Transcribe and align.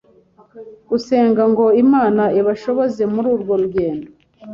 gusenga 0.89 1.41
ngo 1.51 1.65
Imana 1.83 2.23
ibashoboze 2.39 3.01
muri 3.13 3.27
urwo 3.35 3.53
rugendo 3.61 4.07